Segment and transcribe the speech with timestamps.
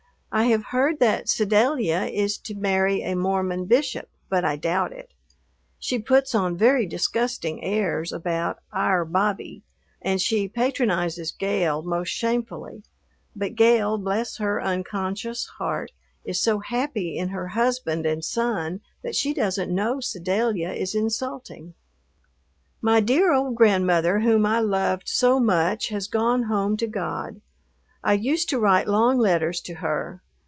[0.33, 5.13] I have heard that Sedalia is to marry a Mormon bishop, but I doubt it.
[5.77, 9.61] She puts on very disgusting airs about "our Bobby,"
[10.01, 12.83] and she patronizes Gale most shamefully;
[13.35, 15.91] but Gale, bless her unconscious heart,
[16.23, 21.73] is so happy in her husband and son that she doesn't know Sedalia is insulting.
[22.81, 27.41] My dear old grandmother whom I loved so much has gone home to God.
[28.03, 30.23] I used to write long letters to her.